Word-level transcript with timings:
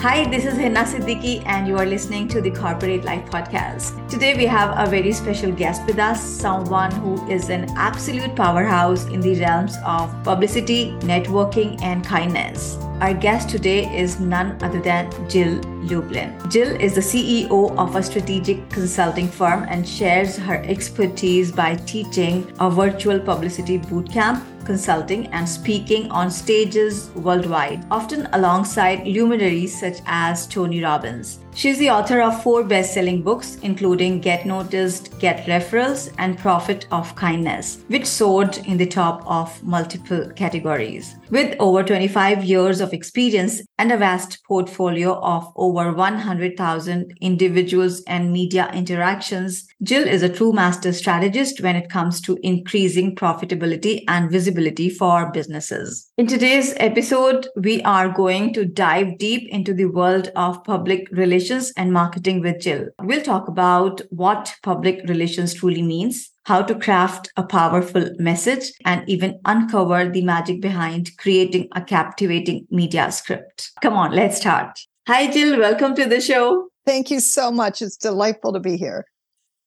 Hi, 0.00 0.28
this 0.28 0.44
is 0.44 0.58
Hina 0.58 0.80
Siddiqui, 0.80 1.42
and 1.46 1.66
you 1.66 1.78
are 1.78 1.86
listening 1.86 2.28
to 2.28 2.42
the 2.42 2.50
Corporate 2.50 3.04
Life 3.04 3.24
Podcast. 3.30 4.06
Today, 4.10 4.36
we 4.36 4.44
have 4.44 4.76
a 4.76 4.88
very 4.90 5.10
special 5.10 5.50
guest 5.50 5.86
with 5.86 5.98
us, 5.98 6.22
someone 6.22 6.92
who 6.92 7.14
is 7.30 7.48
an 7.48 7.64
absolute 7.76 8.36
powerhouse 8.36 9.06
in 9.06 9.20
the 9.20 9.40
realms 9.40 9.74
of 9.86 10.12
publicity, 10.22 10.92
networking, 11.00 11.80
and 11.80 12.04
kindness. 12.04 12.76
Our 13.00 13.14
guest 13.14 13.48
today 13.48 13.86
is 13.96 14.20
none 14.20 14.62
other 14.62 14.82
than 14.82 15.10
Jill 15.30 15.62
Lublin. 15.88 16.38
Jill 16.50 16.78
is 16.78 16.94
the 16.94 17.00
CEO 17.00 17.74
of 17.78 17.96
a 17.96 18.02
strategic 18.02 18.68
consulting 18.68 19.28
firm 19.28 19.64
and 19.64 19.88
shares 19.88 20.36
her 20.36 20.62
expertise 20.66 21.50
by 21.50 21.74
teaching 21.74 22.52
a 22.60 22.68
virtual 22.68 23.18
publicity 23.18 23.78
bootcamp 23.78 24.44
consulting 24.66 25.28
and 25.28 25.48
speaking 25.48 26.10
on 26.10 26.30
stages 26.30 27.08
worldwide, 27.14 27.86
often 27.90 28.28
alongside 28.32 29.06
luminaries 29.06 29.78
such 29.80 29.98
as 30.06 30.46
Tony 30.46 30.82
Robbins. 30.82 31.38
She's 31.54 31.78
the 31.78 31.88
author 31.88 32.20
of 32.20 32.42
four 32.42 32.64
best 32.64 32.92
selling 32.92 33.22
books, 33.22 33.56
including 33.62 34.20
Get 34.20 34.44
Noticed, 34.44 35.18
Get 35.18 35.46
Referrals, 35.46 36.12
and 36.18 36.36
Profit 36.36 36.86
of 36.92 37.14
Kindness, 37.14 37.78
which 37.88 38.04
soared 38.04 38.58
in 38.66 38.76
the 38.76 38.84
top 38.84 39.22
of 39.26 39.62
multiple 39.62 40.30
categories. 40.36 41.14
With 41.30 41.56
over 41.58 41.82
25 41.82 42.44
years 42.44 42.82
of 42.82 42.92
experience 42.92 43.62
and 43.78 43.90
a 43.90 43.96
vast 43.96 44.44
portfolio 44.44 45.14
of 45.20 45.50
over 45.56 45.92
100,000 45.94 47.16
individuals 47.22 48.02
and 48.06 48.32
media 48.32 48.70
interactions, 48.74 49.66
Jill 49.82 50.06
is 50.06 50.22
a 50.22 50.28
true 50.28 50.52
master 50.52 50.92
strategist 50.92 51.62
when 51.62 51.74
it 51.74 51.88
comes 51.88 52.20
to 52.20 52.38
increasing 52.42 53.16
profitability 53.16 54.04
and 54.08 54.30
visibility 54.30 54.55
for 54.98 55.30
businesses. 55.32 56.10
In 56.16 56.26
today's 56.26 56.74
episode, 56.78 57.48
we 57.56 57.82
are 57.82 58.08
going 58.08 58.52
to 58.54 58.64
dive 58.64 59.18
deep 59.18 59.48
into 59.50 59.74
the 59.74 59.84
world 59.84 60.30
of 60.34 60.64
public 60.64 61.06
relations 61.10 61.72
and 61.76 61.92
marketing 61.92 62.40
with 62.40 62.60
Jill. 62.60 62.88
We'll 63.00 63.22
talk 63.22 63.48
about 63.48 64.00
what 64.10 64.54
public 64.62 65.02
relations 65.08 65.54
truly 65.54 65.82
means, 65.82 66.30
how 66.44 66.62
to 66.62 66.74
craft 66.74 67.30
a 67.36 67.42
powerful 67.42 68.10
message, 68.18 68.72
and 68.84 69.08
even 69.08 69.40
uncover 69.44 70.08
the 70.08 70.22
magic 70.22 70.60
behind 70.60 71.16
creating 71.18 71.68
a 71.74 71.82
captivating 71.82 72.66
media 72.70 73.12
script. 73.12 73.70
Come 73.82 73.94
on, 73.94 74.12
let's 74.12 74.38
start. 74.38 74.78
Hi, 75.06 75.30
Jill. 75.30 75.58
Welcome 75.58 75.94
to 75.96 76.06
the 76.06 76.20
show. 76.20 76.68
Thank 76.84 77.10
you 77.10 77.20
so 77.20 77.50
much. 77.50 77.82
It's 77.82 77.96
delightful 77.96 78.52
to 78.52 78.60
be 78.60 78.76
here. 78.76 79.06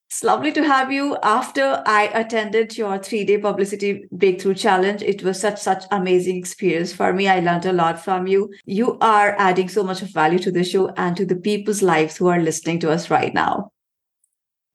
It's 0.10 0.24
lovely 0.24 0.52
to 0.54 0.64
have 0.64 0.92
you. 0.92 1.18
After 1.22 1.84
I 1.86 2.06
attended 2.16 2.76
your 2.76 2.98
three-day 2.98 3.38
publicity 3.38 4.06
breakthrough 4.12 4.56
challenge, 4.56 5.04
it 5.04 5.22
was 5.22 5.40
such 5.40 5.62
such 5.62 5.84
amazing 5.92 6.36
experience 6.36 6.92
for 6.92 7.14
me. 7.14 7.28
I 7.28 7.42
learned 7.42 7.68
a 7.68 7.74
lot 7.74 8.04
from 8.04 8.26
you. 8.26 8.52
You 8.66 8.98
are 9.02 9.36
adding 9.38 9.70
so 9.70 9.84
much 9.84 10.02
of 10.02 10.10
value 10.10 10.40
to 10.40 10.52
the 10.52 10.64
show 10.64 10.88
and 10.98 11.16
to 11.16 11.28
the 11.28 11.36
people's 11.36 11.84
lives 11.84 12.18
who 12.18 12.26
are 12.26 12.40
listening 12.40 12.80
to 12.80 12.90
us 12.90 13.12
right 13.12 13.36
now. 13.36 13.72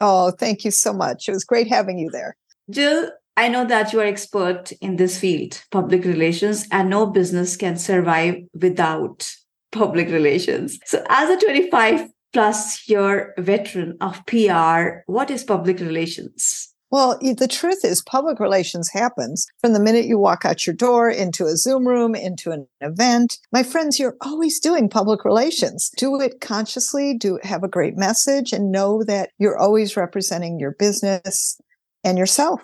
Oh, 0.01 0.31
thank 0.31 0.65
you 0.65 0.71
so 0.71 0.93
much. 0.93 1.29
It 1.29 1.33
was 1.33 1.43
great 1.43 1.67
having 1.67 1.99
you 1.99 2.11
there. 2.11 2.37
Jill, 2.71 3.11
I 3.37 3.49
know 3.49 3.65
that 3.65 3.93
you 3.93 4.01
are 4.01 4.05
expert 4.05 4.71
in 4.81 4.95
this 4.97 5.19
field, 5.19 5.61
public 5.73 6.05
relations, 6.05 6.69
and 6.71 6.89
no 6.89 7.07
business 7.07 7.57
can 7.57 7.77
survive 7.77 8.37
without 8.55 9.29
public 9.73 10.11
relations. 10.11 10.79
So 10.85 11.05
as 11.09 11.29
a 11.29 11.45
25 11.45 12.09
plus 12.35 12.87
year 12.89 13.33
veteran 13.39 13.97
of 14.01 14.27
PR, 14.27 15.03
what 15.07 15.31
is 15.31 15.45
public 15.45 15.81
relations? 15.81 16.75
Well, 16.91 17.19
the 17.21 17.49
truth 17.49 17.85
is, 17.85 18.03
public 18.03 18.39
relations 18.39 18.91
happens 18.93 19.47
from 19.61 19.73
the 19.73 19.81
minute 19.81 20.05
you 20.05 20.19
walk 20.19 20.45
out 20.45 20.65
your 20.65 20.77
door 20.77 21.11
into 21.11 21.45
a 21.47 21.57
Zoom 21.57 21.89
room, 21.89 22.15
into 22.15 22.53
an 22.53 22.69
event. 22.81 23.39
My 23.51 23.63
friends, 23.63 23.99
you're 23.99 24.17
always 24.21 24.61
doing 24.61 24.89
public 24.89 25.25
relations. 25.25 25.91
Do 25.97 26.21
it 26.21 26.41
consciously, 26.41 27.17
do 27.17 27.41
have 27.43 27.65
a 27.65 27.69
great 27.69 27.97
message, 27.97 28.53
and 28.53 28.71
know 28.71 29.03
that 29.05 29.31
you're 29.39 29.59
always 29.59 29.97
representing 29.97 30.61
your 30.61 30.77
business 30.79 31.61
and 32.05 32.17
yourself. 32.17 32.61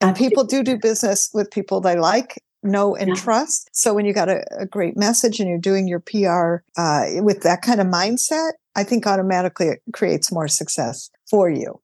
And 0.00 0.16
people 0.16 0.44
do 0.44 0.62
do 0.62 0.78
business 0.78 1.28
with 1.34 1.50
people 1.50 1.80
they 1.80 1.96
like 1.96 2.38
know 2.62 2.96
and 2.96 3.10
yeah. 3.10 3.14
trust. 3.14 3.68
So 3.72 3.94
when 3.94 4.04
you 4.04 4.12
got 4.12 4.28
a, 4.28 4.44
a, 4.58 4.66
great 4.66 4.96
message 4.96 5.38
and 5.38 5.48
you're 5.48 5.58
doing 5.58 5.86
your 5.86 6.00
PR 6.00 6.64
uh, 6.76 7.22
with 7.22 7.42
that 7.42 7.62
kind 7.62 7.80
of 7.80 7.86
mindset, 7.86 8.52
I 8.74 8.84
think 8.84 9.06
automatically 9.06 9.68
it 9.68 9.82
creates 9.92 10.32
more 10.32 10.48
success 10.48 11.10
for 11.30 11.48
you. 11.48 11.80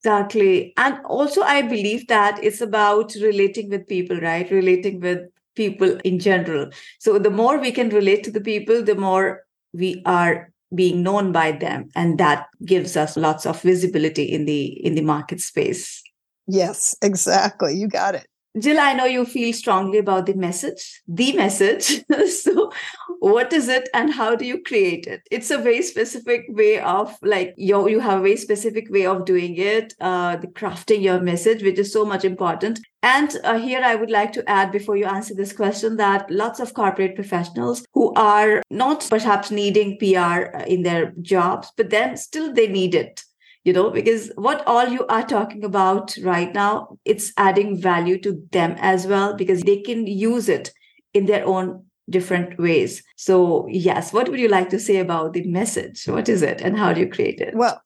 Exactly. 0.00 0.72
And 0.76 0.98
also, 1.04 1.42
I 1.42 1.62
believe 1.62 2.08
that 2.08 2.42
it's 2.42 2.60
about 2.60 3.14
relating 3.14 3.70
with 3.70 3.86
people, 3.86 4.18
right? 4.18 4.50
Relating 4.50 5.00
with 5.00 5.20
people 5.54 5.96
in 6.02 6.18
general. 6.18 6.70
So 6.98 7.18
the 7.18 7.30
more 7.30 7.58
we 7.58 7.70
can 7.70 7.88
relate 7.90 8.24
to 8.24 8.32
the 8.32 8.40
people, 8.40 8.82
the 8.82 8.96
more 8.96 9.42
we 9.72 10.02
are 10.04 10.52
being 10.74 11.02
known 11.02 11.32
by 11.32 11.52
them 11.52 11.88
and 11.94 12.18
that 12.18 12.46
gives 12.64 12.96
us 12.96 13.16
lots 13.16 13.46
of 13.46 13.60
visibility 13.62 14.24
in 14.24 14.44
the 14.46 14.64
in 14.84 14.94
the 14.94 15.02
market 15.02 15.40
space 15.40 16.02
yes 16.46 16.96
exactly 17.02 17.74
you 17.76 17.88
got 17.88 18.14
it 18.14 18.26
Jill, 18.60 18.78
I 18.78 18.92
know 18.92 19.06
you 19.06 19.24
feel 19.24 19.50
strongly 19.54 19.96
about 19.96 20.26
the 20.26 20.34
message, 20.34 21.02
the 21.08 21.32
message. 21.32 22.04
so, 22.28 22.70
what 23.18 23.50
is 23.50 23.68
it 23.68 23.88
and 23.94 24.12
how 24.12 24.36
do 24.36 24.44
you 24.44 24.62
create 24.62 25.06
it? 25.06 25.22
It's 25.30 25.50
a 25.50 25.56
very 25.56 25.80
specific 25.80 26.44
way 26.50 26.78
of 26.78 27.16
like 27.22 27.54
you 27.56 27.88
you 27.88 28.00
have 28.00 28.18
a 28.18 28.22
very 28.22 28.36
specific 28.36 28.90
way 28.90 29.06
of 29.06 29.24
doing 29.24 29.56
it, 29.56 29.94
uh, 30.02 30.36
the 30.36 30.48
crafting 30.48 31.00
your 31.00 31.18
message, 31.20 31.62
which 31.62 31.78
is 31.78 31.90
so 31.90 32.04
much 32.04 32.26
important. 32.26 32.78
And 33.02 33.34
uh, 33.42 33.58
here 33.58 33.80
I 33.82 33.94
would 33.94 34.10
like 34.10 34.32
to 34.34 34.48
add 34.48 34.70
before 34.70 34.96
you 34.96 35.06
answer 35.06 35.34
this 35.34 35.54
question 35.54 35.96
that 35.96 36.30
lots 36.30 36.60
of 36.60 36.74
corporate 36.74 37.14
professionals 37.14 37.86
who 37.94 38.12
are 38.14 38.62
not 38.70 39.06
perhaps 39.08 39.50
needing 39.50 39.96
PR 39.98 40.58
in 40.66 40.82
their 40.82 41.14
jobs, 41.22 41.72
but 41.78 41.88
then 41.88 42.18
still 42.18 42.52
they 42.52 42.68
need 42.68 42.94
it 42.94 43.24
you 43.64 43.72
know 43.72 43.90
because 43.90 44.30
what 44.36 44.66
all 44.66 44.88
you 44.88 45.06
are 45.06 45.26
talking 45.26 45.64
about 45.64 46.16
right 46.22 46.52
now 46.54 46.98
it's 47.04 47.32
adding 47.36 47.80
value 47.80 48.18
to 48.18 48.42
them 48.52 48.74
as 48.78 49.06
well 49.06 49.34
because 49.34 49.62
they 49.62 49.80
can 49.80 50.06
use 50.06 50.48
it 50.48 50.70
in 51.14 51.26
their 51.26 51.46
own 51.46 51.84
different 52.10 52.58
ways 52.58 53.02
so 53.16 53.66
yes 53.68 54.12
what 54.12 54.28
would 54.28 54.40
you 54.40 54.48
like 54.48 54.68
to 54.68 54.78
say 54.78 54.98
about 54.98 55.32
the 55.32 55.46
message 55.46 56.04
what 56.06 56.28
is 56.28 56.42
it 56.42 56.60
and 56.60 56.76
how 56.76 56.92
do 56.92 57.00
you 57.00 57.08
create 57.08 57.40
it 57.40 57.54
well 57.54 57.80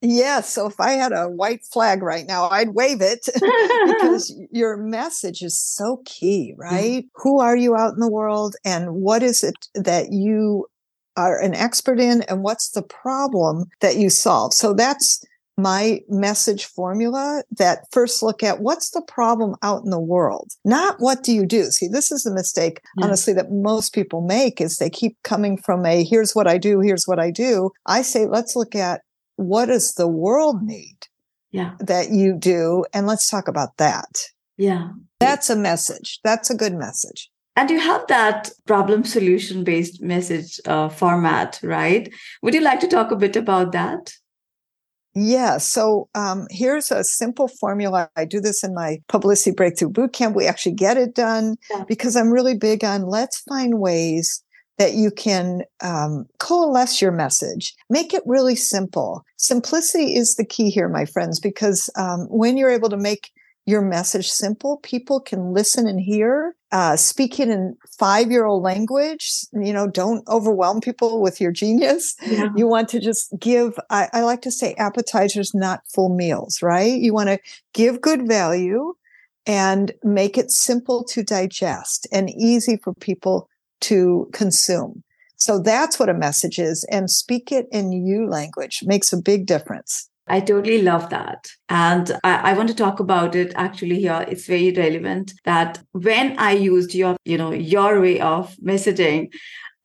yeah, 0.00 0.42
so 0.42 0.66
if 0.66 0.78
I 0.78 0.92
had 0.92 1.12
a 1.12 1.28
white 1.28 1.64
flag 1.64 2.02
right 2.02 2.24
now, 2.26 2.48
I'd 2.48 2.70
wave 2.70 3.00
it 3.00 3.28
because 3.86 4.32
your 4.52 4.76
message 4.76 5.42
is 5.42 5.60
so 5.60 6.02
key, 6.04 6.54
right? 6.56 7.02
Mm-hmm. 7.02 7.22
Who 7.22 7.40
are 7.40 7.56
you 7.56 7.74
out 7.76 7.94
in 7.94 8.00
the 8.00 8.10
world 8.10 8.54
and 8.64 8.92
what 8.94 9.24
is 9.24 9.42
it 9.42 9.56
that 9.74 10.12
you 10.12 10.66
are 11.18 11.40
an 11.40 11.54
expert 11.54 11.98
in 11.98 12.22
and 12.22 12.42
what's 12.42 12.70
the 12.70 12.82
problem 12.82 13.64
that 13.80 13.96
you 13.96 14.08
solve. 14.08 14.54
So 14.54 14.72
that's 14.72 15.24
my 15.56 16.00
message 16.08 16.66
formula 16.66 17.42
that 17.50 17.80
first 17.90 18.22
look 18.22 18.44
at 18.44 18.60
what's 18.60 18.90
the 18.90 19.02
problem 19.02 19.56
out 19.62 19.82
in 19.82 19.90
the 19.90 20.00
world, 20.00 20.52
not 20.64 20.94
what 21.00 21.24
do 21.24 21.32
you 21.32 21.44
do. 21.44 21.64
See, 21.64 21.88
this 21.88 22.12
is 22.12 22.22
the 22.22 22.32
mistake, 22.32 22.80
yeah. 22.96 23.06
honestly, 23.06 23.32
that 23.32 23.50
most 23.50 23.92
people 23.92 24.20
make 24.20 24.60
is 24.60 24.76
they 24.76 24.88
keep 24.88 25.16
coming 25.24 25.56
from 25.56 25.84
a 25.84 26.04
here's 26.04 26.36
what 26.36 26.46
I 26.46 26.58
do, 26.58 26.78
here's 26.78 27.08
what 27.08 27.18
I 27.18 27.32
do. 27.32 27.72
I 27.86 28.02
say, 28.02 28.26
let's 28.26 28.54
look 28.54 28.76
at 28.76 29.02
what 29.34 29.66
does 29.66 29.94
the 29.94 30.06
world 30.06 30.62
need 30.62 31.08
yeah. 31.50 31.74
that 31.80 32.10
you 32.10 32.34
do, 32.34 32.84
and 32.94 33.08
let's 33.08 33.28
talk 33.28 33.48
about 33.48 33.76
that. 33.78 34.20
Yeah. 34.56 34.90
That's 35.18 35.50
a 35.50 35.56
message. 35.56 36.20
That's 36.22 36.50
a 36.50 36.56
good 36.56 36.74
message. 36.74 37.30
And 37.58 37.70
you 37.70 37.80
have 37.80 38.06
that 38.06 38.52
problem 38.68 39.02
solution 39.02 39.64
based 39.64 40.00
message 40.00 40.60
uh, 40.64 40.88
format, 40.88 41.58
right? 41.64 42.08
Would 42.40 42.54
you 42.54 42.60
like 42.60 42.78
to 42.78 42.86
talk 42.86 43.10
a 43.10 43.16
bit 43.16 43.34
about 43.34 43.72
that? 43.72 44.12
Yeah. 45.12 45.58
So 45.58 46.08
um, 46.14 46.46
here's 46.52 46.92
a 46.92 47.02
simple 47.02 47.48
formula. 47.48 48.08
I 48.14 48.26
do 48.26 48.40
this 48.40 48.62
in 48.62 48.76
my 48.76 48.98
publicity 49.08 49.50
breakthrough 49.50 49.90
bootcamp. 49.90 50.36
We 50.36 50.46
actually 50.46 50.76
get 50.76 50.98
it 50.98 51.16
done 51.16 51.56
yeah. 51.68 51.82
because 51.88 52.14
I'm 52.14 52.30
really 52.30 52.56
big 52.56 52.84
on 52.84 53.06
let's 53.06 53.40
find 53.40 53.80
ways 53.80 54.40
that 54.78 54.92
you 54.92 55.10
can 55.10 55.62
um, 55.82 56.26
coalesce 56.38 57.02
your 57.02 57.10
message, 57.10 57.74
make 57.90 58.14
it 58.14 58.22
really 58.24 58.54
simple. 58.54 59.24
Simplicity 59.36 60.14
is 60.14 60.36
the 60.36 60.46
key 60.46 60.70
here, 60.70 60.88
my 60.88 61.06
friends, 61.06 61.40
because 61.40 61.90
um, 61.96 62.28
when 62.30 62.56
you're 62.56 62.70
able 62.70 62.90
to 62.90 62.96
make 62.96 63.32
your 63.68 63.82
message 63.82 64.30
simple, 64.30 64.78
people 64.78 65.20
can 65.20 65.52
listen 65.52 65.86
and 65.86 66.00
hear. 66.00 66.56
Uh, 66.72 66.96
speak 66.96 67.38
it 67.38 67.50
in 67.50 67.76
five 67.98 68.30
year 68.30 68.46
old 68.46 68.62
language. 68.62 69.30
You 69.52 69.74
know, 69.74 69.86
don't 69.86 70.26
overwhelm 70.26 70.80
people 70.80 71.20
with 71.20 71.38
your 71.38 71.52
genius. 71.52 72.16
Yeah. 72.26 72.48
You 72.56 72.66
want 72.66 72.88
to 72.90 72.98
just 72.98 73.30
give, 73.38 73.78
I, 73.90 74.08
I 74.14 74.22
like 74.22 74.40
to 74.42 74.50
say 74.50 74.72
appetizers, 74.78 75.54
not 75.54 75.82
full 75.94 76.14
meals, 76.16 76.62
right? 76.62 76.98
You 76.98 77.12
want 77.12 77.28
to 77.28 77.38
give 77.74 78.00
good 78.00 78.26
value 78.26 78.94
and 79.46 79.92
make 80.02 80.38
it 80.38 80.50
simple 80.50 81.04
to 81.04 81.22
digest 81.22 82.08
and 82.10 82.30
easy 82.30 82.78
for 82.82 82.94
people 82.94 83.50
to 83.82 84.30
consume. 84.32 85.04
So 85.36 85.60
that's 85.60 86.00
what 86.00 86.08
a 86.08 86.14
message 86.14 86.58
is. 86.58 86.86
And 86.90 87.10
speak 87.10 87.52
it 87.52 87.66
in 87.70 87.92
you 87.92 88.28
language 88.28 88.80
makes 88.84 89.12
a 89.12 89.20
big 89.20 89.44
difference. 89.44 90.08
I 90.28 90.40
totally 90.40 90.82
love 90.82 91.10
that. 91.10 91.48
And 91.68 92.12
I, 92.24 92.50
I, 92.50 92.52
want 92.54 92.68
to 92.68 92.74
talk 92.74 93.00
about 93.00 93.34
it 93.34 93.52
actually 93.56 94.00
here. 94.00 94.24
It's 94.28 94.46
very 94.46 94.72
relevant 94.72 95.32
that 95.44 95.80
when 95.92 96.38
I 96.38 96.52
used 96.52 96.94
your, 96.94 97.16
you 97.24 97.38
know, 97.38 97.52
your 97.52 98.00
way 98.00 98.20
of 98.20 98.56
messaging, 98.56 99.30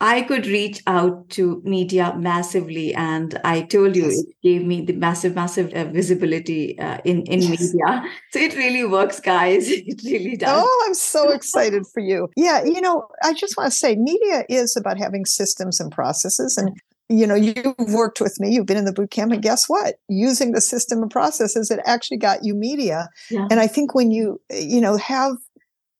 I 0.03 0.21
could 0.23 0.45
reach 0.47 0.83
out 0.85 1.29
to 1.29 1.61
media 1.63 2.13
massively. 2.17 2.93
And 2.93 3.39
I 3.45 3.61
told 3.61 3.95
you, 3.95 4.09
it 4.09 4.25
gave 4.43 4.65
me 4.65 4.81
the 4.81 4.91
massive, 4.91 5.33
massive 5.33 5.73
uh, 5.73 5.85
visibility 5.85 6.77
uh, 6.77 6.97
in, 7.05 7.21
in 7.23 7.41
yes. 7.41 7.49
media. 7.49 8.03
So 8.31 8.39
it 8.39 8.55
really 8.55 8.83
works, 8.83 9.21
guys. 9.21 9.69
It 9.71 10.01
really 10.03 10.35
does. 10.35 10.49
Oh, 10.51 10.85
I'm 10.85 10.93
so 10.93 11.31
excited 11.39 11.85
for 11.93 12.01
you. 12.01 12.27
Yeah. 12.35 12.65
You 12.65 12.81
know, 12.81 13.07
I 13.23 13.33
just 13.33 13.55
want 13.55 13.71
to 13.71 13.77
say 13.77 13.95
media 13.95 14.43
is 14.49 14.75
about 14.75 14.97
having 14.97 15.25
systems 15.25 15.79
and 15.79 15.89
processes. 15.89 16.57
And 16.57 16.77
you 17.09 17.27
know, 17.27 17.35
you've 17.35 17.75
worked 17.93 18.21
with 18.21 18.39
me, 18.39 18.53
you've 18.53 18.65
been 18.65 18.77
in 18.77 18.85
the 18.85 18.93
boot 18.93 19.11
camp, 19.11 19.31
and 19.31 19.41
guess 19.41 19.65
what? 19.67 19.95
Using 20.07 20.51
the 20.51 20.61
system 20.61 21.01
and 21.01 21.11
processes, 21.11 21.69
it 21.69 21.79
actually 21.85 22.17
got 22.17 22.43
you 22.43 22.55
media. 22.55 23.09
Yeah. 23.29 23.47
And 23.51 23.59
I 23.59 23.67
think 23.67 23.93
when 23.93 24.11
you, 24.11 24.41
you 24.49 24.81
know, 24.81 24.97
have 24.97 25.35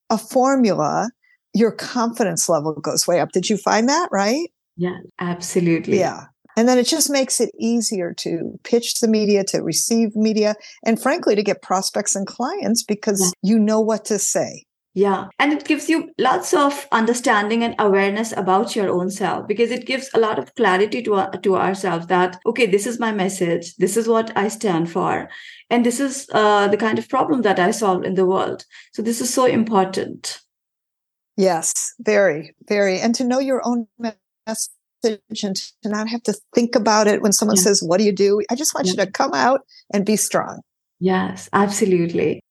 a 0.09 0.17
formula, 0.17 1.09
your 1.53 1.71
confidence 1.71 2.50
level 2.50 2.73
goes 2.73 3.07
way 3.07 3.19
up. 3.19 3.31
Did 3.31 3.50
you 3.50 3.57
find 3.57 3.88
that 3.89 4.09
right? 4.11 4.50
Yeah, 4.75 4.97
absolutely. 5.19 6.00
Yeah. 6.00 6.25
And 6.55 6.67
then 6.67 6.77
it 6.77 6.85
just 6.85 7.09
makes 7.09 7.41
it 7.41 7.51
easier 7.59 8.13
to 8.19 8.59
pitch 8.63 9.00
the 9.00 9.07
media, 9.07 9.44
to 9.45 9.61
receive 9.61 10.15
media, 10.15 10.55
and 10.85 11.01
frankly, 11.01 11.35
to 11.35 11.44
get 11.44 11.61
prospects 11.61 12.15
and 12.15 12.27
clients 12.27 12.83
because 12.83 13.21
yeah. 13.21 13.51
you 13.51 13.59
know 13.59 13.79
what 13.79 14.05
to 14.05 14.19
say. 14.19 14.65
Yeah. 14.95 15.28
And 15.40 15.51
it 15.51 15.66
gives 15.66 15.90
you 15.90 16.12
lots 16.19 16.54
of 16.54 16.88
understanding 16.92 17.63
and 17.63 17.74
awareness 17.80 18.31
about 18.31 18.75
your 18.75 18.90
own 18.90 19.10
self 19.10 19.48
because 19.48 19.72
it 19.72 19.88
gives 19.88 20.10
a 20.13 20.19
lot 20.19 20.38
of 20.38 20.54
clarity 20.54 21.01
to, 21.01 21.16
uh, 21.16 21.31
to 21.31 21.56
ourselves 21.56 22.07
that, 22.07 22.40
okay, 22.45 22.68
this 22.68 22.86
is 22.86 23.00
my 23.00 23.12
message. 23.12 23.75
This 23.78 23.98
is 23.98 24.07
what 24.07 24.36
I 24.38 24.50
stand 24.50 24.92
for. 24.92 25.30
And 25.72 25.84
this 25.84 26.00
is 26.00 26.30
uh, 26.31 26.68
the 26.68 26.78
kind 26.78 27.00
of 27.00 27.10
problem 27.10 27.42
that 27.42 27.60
I 27.60 27.72
solve 27.72 28.04
in 28.04 28.13
the 28.13 28.25
world. 28.25 28.66
So 28.94 29.01
this 29.01 29.19
is 29.19 29.34
so 29.34 29.45
important. 29.45 30.40
Yes, 31.38 31.94
very, 32.00 32.56
very. 32.68 33.00
And 33.00 33.16
to 33.16 33.24
know 33.24 33.39
your 33.39 33.66
own 33.66 33.88
message 33.98 35.44
and 35.44 35.56
to 35.56 35.89
not 35.89 36.07
have 36.07 36.22
to 36.24 36.36
think 36.54 36.75
about 36.75 37.07
it 37.07 37.24
when 37.24 37.31
someone 37.31 37.57
yeah. 37.57 37.63
says, 37.63 37.81
What 37.81 37.98
do 37.98 38.04
you 38.04 38.12
do? 38.12 38.42
I 38.51 38.56
just 38.56 38.75
want 38.75 38.86
yeah. 38.86 38.92
you 38.92 38.98
to 38.98 39.12
come 39.12 39.34
out 39.34 39.62
and 39.92 40.06
be 40.06 40.16
strong. 40.16 40.62
Yes, 41.00 41.50
absolutely. 41.51 42.44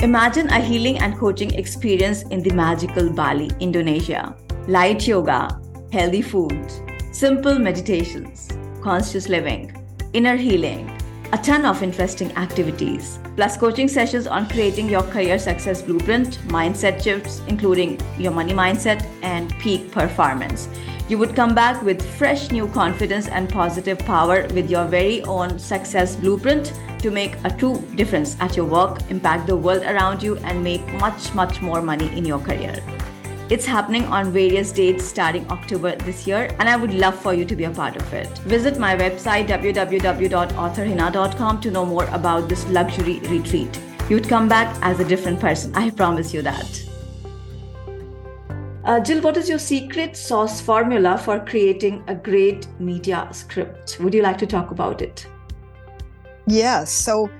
Imagine 0.00 0.46
a 0.50 0.60
healing 0.60 0.98
and 0.98 1.16
coaching 1.16 1.54
experience 1.54 2.24
in 2.24 2.42
the 2.42 2.50
magical 2.50 3.08
Bali, 3.08 3.50
Indonesia. 3.60 4.36
Light 4.68 5.08
yoga, 5.08 5.58
healthy 5.90 6.20
food, 6.20 6.70
simple 7.12 7.58
meditations, 7.58 8.50
conscious 8.82 9.30
living, 9.30 9.74
inner 10.12 10.36
healing, 10.36 10.90
a 11.32 11.38
ton 11.38 11.64
of 11.64 11.82
interesting 11.82 12.30
activities, 12.36 13.18
plus 13.36 13.56
coaching 13.56 13.88
sessions 13.88 14.26
on 14.26 14.46
creating 14.50 14.90
your 14.90 15.02
career 15.02 15.38
success 15.38 15.80
blueprint, 15.80 16.40
mindset 16.48 17.02
shifts, 17.02 17.40
including 17.48 17.98
your 18.18 18.32
money 18.32 18.52
mindset 18.52 19.02
and 19.22 19.50
peak 19.60 19.90
performance. 19.90 20.68
You 21.08 21.16
would 21.18 21.34
come 21.34 21.54
back 21.54 21.82
with 21.82 22.04
fresh 22.18 22.50
new 22.50 22.68
confidence 22.68 23.28
and 23.28 23.48
positive 23.48 23.98
power 24.00 24.46
with 24.52 24.68
your 24.68 24.84
very 24.84 25.22
own 25.22 25.58
success 25.58 26.16
blueprint 26.16 26.74
to 27.06 27.12
make 27.12 27.36
a 27.44 27.50
true 27.50 27.80
difference 27.94 28.36
at 28.40 28.56
your 28.56 28.66
work, 28.66 28.98
impact 29.10 29.46
the 29.46 29.56
world 29.56 29.84
around 29.84 30.22
you, 30.22 30.36
and 30.38 30.62
make 30.62 30.86
much, 30.94 31.32
much 31.34 31.62
more 31.62 31.80
money 31.80 32.08
in 32.18 32.24
your 32.24 32.40
career. 32.40 32.82
It's 33.48 33.64
happening 33.64 34.06
on 34.06 34.32
various 34.32 34.72
dates 34.72 35.04
starting 35.04 35.48
October 35.50 35.94
this 35.94 36.26
year, 36.26 36.50
and 36.58 36.68
I 36.68 36.74
would 36.74 36.92
love 36.92 37.14
for 37.14 37.32
you 37.32 37.44
to 37.44 37.54
be 37.54 37.62
a 37.62 37.70
part 37.70 37.94
of 37.94 38.12
it. 38.12 38.26
Visit 38.54 38.80
my 38.80 38.96
website 38.96 39.46
www.authorhina.com 39.46 41.60
to 41.60 41.70
know 41.70 41.86
more 41.86 42.06
about 42.06 42.48
this 42.48 42.66
luxury 42.70 43.20
retreat. 43.20 43.80
You'd 44.10 44.28
come 44.28 44.48
back 44.48 44.76
as 44.82 44.98
a 44.98 45.04
different 45.04 45.38
person, 45.38 45.72
I 45.76 45.90
promise 45.90 46.34
you 46.34 46.42
that. 46.42 46.82
Uh, 48.84 48.98
Jill, 48.98 49.20
what 49.20 49.36
is 49.36 49.48
your 49.48 49.60
secret 49.60 50.16
sauce 50.16 50.60
formula 50.60 51.18
for 51.18 51.38
creating 51.38 52.02
a 52.08 52.16
great 52.16 52.66
media 52.80 53.28
script? 53.30 53.98
Would 54.00 54.12
you 54.12 54.22
like 54.22 54.38
to 54.38 54.46
talk 54.46 54.72
about 54.72 55.02
it? 55.02 55.28
Yes. 56.46 56.92
So 56.92 57.30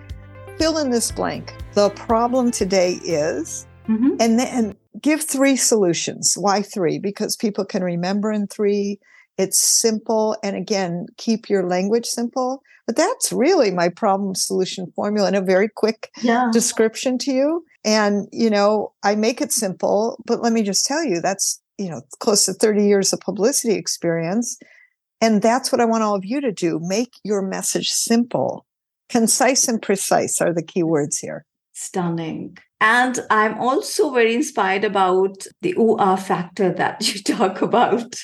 fill 0.59 0.79
in 0.79 0.91
this 0.91 1.11
blank. 1.11 1.55
The 1.75 1.91
problem 1.91 2.51
today 2.51 2.99
is, 3.05 3.67
mm-hmm. 3.89 4.17
and 4.21 4.39
then 4.39 4.77
give 5.01 5.23
three 5.23 5.57
solutions. 5.57 6.35
Why 6.37 6.63
three? 6.63 6.99
Because 6.99 7.37
people 7.37 7.65
can 7.65 7.85
remember 7.85 8.33
in 8.33 8.47
three. 8.47 8.99
It's 9.39 9.61
simple. 9.61 10.37
And 10.43 10.57
again, 10.57 11.07
keep 11.19 11.51
your 11.51 11.69
language 11.69 12.07
simple. 12.07 12.63
But 12.87 12.97
that's 12.97 13.33
really 13.33 13.71
my 13.71 13.89
problem 13.89 14.35
solution 14.35 14.93
formula 14.95 15.29
in 15.29 15.35
a 15.35 15.41
very 15.41 15.69
quick 15.69 16.11
yeah. 16.23 16.49
description 16.53 17.19
to 17.19 17.33
you. 17.33 17.65
And, 17.85 18.29
you 18.33 18.49
know, 18.49 18.93
I 19.03 19.17
make 19.17 19.41
it 19.41 19.53
simple, 19.53 20.21
but 20.25 20.41
let 20.41 20.53
me 20.53 20.63
just 20.63 20.87
tell 20.87 21.05
you, 21.05 21.21
that's, 21.21 21.61
you 21.79 21.91
know, 21.91 22.03
close 22.21 22.47
to 22.47 22.53
30 22.53 22.85
years 22.87 23.13
of 23.13 23.21
publicity 23.21 23.75
experience. 23.75 24.59
And 25.21 25.43
that's 25.43 25.73
what 25.73 25.81
I 25.81 25.85
want 25.85 26.03
all 26.05 26.15
of 26.15 26.25
you 26.25 26.41
to 26.41 26.53
do. 26.53 26.79
Make 26.81 27.15
your 27.25 27.43
message 27.43 27.91
simple. 27.91 28.67
Concise 29.09 29.69
and 29.69 29.81
precise 29.81 30.41
are 30.41 30.53
the 30.53 30.63
key 30.63 30.83
words 30.83 31.19
here. 31.19 31.45
Stunning. 31.73 32.57
And 32.81 33.21
I'm 33.31 33.59
also 33.59 34.11
very 34.11 34.35
inspired 34.35 34.85
about 34.85 35.47
the 35.63 35.75
ah 35.79 36.17
factor 36.17 36.73
that 36.73 37.09
you 37.15 37.23
talk 37.23 37.63
about. 37.63 38.15